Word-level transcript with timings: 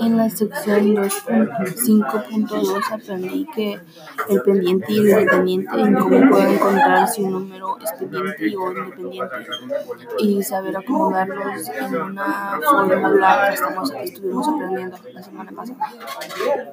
En 0.00 0.16
la 0.16 0.30
sección 0.30 0.94
dos 0.94 1.22
cinco 1.76 2.22
punto 2.30 2.56
dos 2.56 2.84
aprendí 2.90 3.46
que 3.54 3.80
el 4.28 4.42
pendiente 4.42 4.92
y 4.92 4.98
el 4.98 5.08
independiente 5.08 5.70
y 5.76 5.94
cómo 5.94 6.28
puedo 6.30 6.48
encontrar 6.48 7.08
si 7.08 7.22
un 7.22 7.32
número 7.32 7.78
es 7.78 7.92
pendiente 7.92 8.56
o 8.56 8.72
independiente 8.72 9.36
y 10.18 10.42
saber 10.42 10.76
acomodarlos 10.76 11.68
en 11.68 11.94
una 11.94 12.60
fórmula 12.62 13.46
que 13.48 13.54
estamos, 13.54 13.92
estuvimos 14.02 14.48
aprendiendo 14.48 14.96
la 15.12 15.22
semana 15.22 15.52
pasada. 15.52 15.78